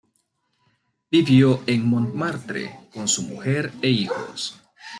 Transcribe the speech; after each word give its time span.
Vivió 1.11 1.61
en 1.67 1.85
Montmartre 1.85 2.87
con 2.91 3.07
su 3.07 3.21
mujer 3.21 3.71
e 3.83 3.89
hijos. 3.91 4.59